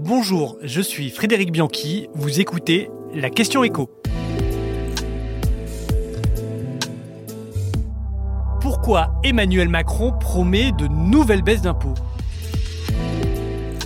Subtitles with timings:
[0.00, 3.90] Bonjour, je suis Frédéric Bianchi, vous écoutez la question écho.
[8.60, 11.94] Pourquoi Emmanuel Macron promet de nouvelles baisses d'impôts?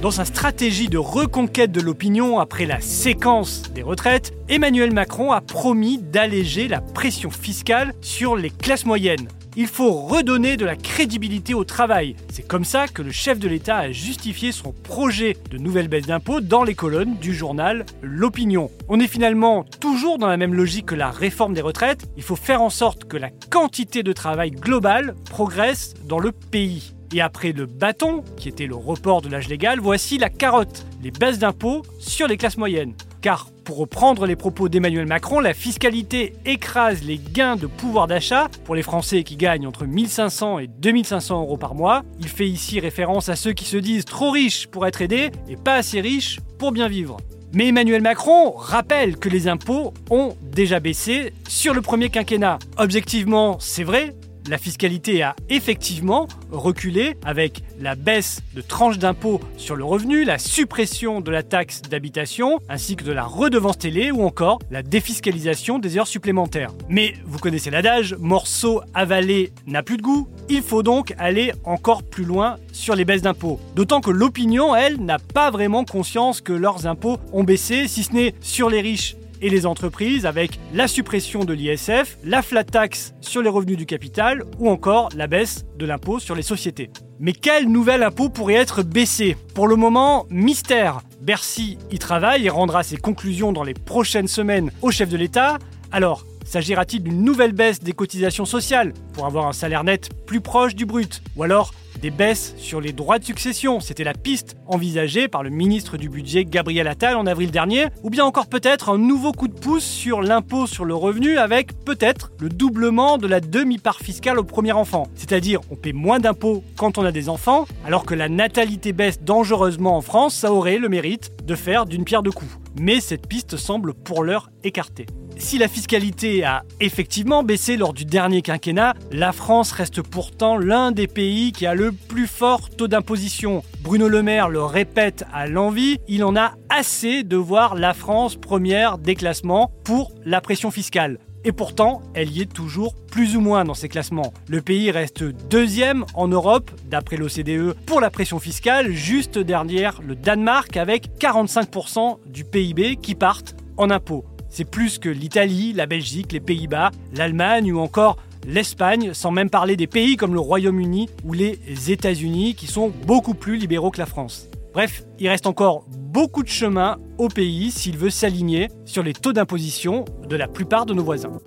[0.02, 5.40] Dans sa stratégie de reconquête de l'opinion après la séquence des retraites, Emmanuel Macron a
[5.40, 9.28] promis d'alléger la pression fiscale sur les classes moyennes.
[9.54, 12.16] Il faut redonner de la crédibilité au travail.
[12.30, 16.06] C'est comme ça que le chef de l'État a justifié son projet de nouvelle baisse
[16.06, 18.70] d'impôts dans les colonnes du journal L'Opinion.
[18.88, 22.06] On est finalement toujours dans la même logique que la réforme des retraites.
[22.16, 26.94] Il faut faire en sorte que la quantité de travail globale progresse dans le pays.
[27.14, 31.10] Et après le bâton, qui était le report de l'âge légal, voici la carotte, les
[31.10, 32.94] baisses d'impôts sur les classes moyennes.
[33.20, 38.48] Car, pour reprendre les propos d'Emmanuel Macron, la fiscalité écrase les gains de pouvoir d'achat
[38.64, 42.02] pour les Français qui gagnent entre 1500 et 2500 euros par mois.
[42.20, 45.56] Il fait ici référence à ceux qui se disent trop riches pour être aidés et
[45.56, 47.18] pas assez riches pour bien vivre.
[47.54, 52.58] Mais Emmanuel Macron rappelle que les impôts ont déjà baissé sur le premier quinquennat.
[52.78, 54.14] Objectivement, c'est vrai,
[54.48, 60.38] la fiscalité a effectivement reculé avec la baisse de tranches d'impôts sur le revenu, la
[60.38, 65.78] suppression de la taxe d'habitation, ainsi que de la redevance télé ou encore la défiscalisation
[65.78, 66.72] des heures supplémentaires.
[66.88, 72.02] Mais vous connaissez l'adage, morceau avalé n'a plus de goût, il faut donc aller encore
[72.02, 73.60] plus loin sur les baisses d'impôts.
[73.74, 78.12] D'autant que l'opinion, elle, n'a pas vraiment conscience que leurs impôts ont baissé, si ce
[78.12, 83.12] n'est sur les riches et les entreprises avec la suppression de l'ISF, la flat tax
[83.20, 86.90] sur les revenus du capital ou encore la baisse de l'impôt sur les sociétés.
[87.20, 89.36] Mais quel nouvel impôt pourrait être baissé?
[89.54, 91.00] Pour le moment, mystère.
[91.20, 95.58] Bercy y travaille et rendra ses conclusions dans les prochaines semaines au chef de l'État.
[95.90, 100.74] Alors, S'agira-t-il d'une nouvelle baisse des cotisations sociales pour avoir un salaire net plus proche
[100.74, 101.22] du brut?
[101.36, 105.50] Ou alors des baisses sur les droits de succession, c'était la piste envisagée par le
[105.50, 109.46] ministre du Budget Gabriel Attal en avril dernier, ou bien encore peut-être un nouveau coup
[109.46, 114.40] de pouce sur l'impôt sur le revenu avec peut-être le doublement de la demi-part fiscale
[114.40, 115.06] au premier enfant.
[115.14, 119.22] C'est-à-dire on paie moins d'impôts quand on a des enfants, alors que la natalité baisse
[119.22, 122.58] dangereusement en France, ça aurait le mérite de faire d'une pierre deux coups.
[122.80, 125.06] Mais cette piste semble pour l'heure écartée.
[125.42, 130.92] Si la fiscalité a effectivement baissé lors du dernier quinquennat, la France reste pourtant l'un
[130.92, 133.62] des pays qui a le plus fort taux d'imposition.
[133.82, 138.36] Bruno Le Maire le répète à l'envie, il en a assez de voir la France
[138.36, 141.18] première des classements pour la pression fiscale.
[141.44, 144.32] Et pourtant, elle y est toujours plus ou moins dans ces classements.
[144.48, 150.14] Le pays reste deuxième en Europe, d'après l'OCDE, pour la pression fiscale, juste derrière le
[150.14, 154.24] Danemark avec 45% du PIB qui partent en impôts.
[154.54, 159.76] C'est plus que l'Italie, la Belgique, les Pays-Bas, l'Allemagne ou encore l'Espagne, sans même parler
[159.76, 161.58] des pays comme le Royaume-Uni ou les
[161.88, 164.50] États-Unis qui sont beaucoup plus libéraux que la France.
[164.74, 169.32] Bref, il reste encore beaucoup de chemin au pays s'il veut s'aligner sur les taux
[169.32, 171.40] d'imposition de la plupart de nos voisins.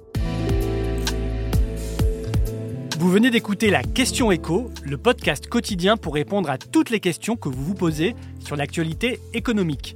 [2.97, 7.35] Vous venez d'écouter la Question Écho, le podcast quotidien pour répondre à toutes les questions
[7.35, 9.95] que vous vous posez sur l'actualité économique.